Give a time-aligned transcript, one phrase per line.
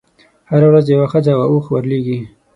[0.49, 2.19] هره ورځ یوه ښځه او اوښ ورلېږي.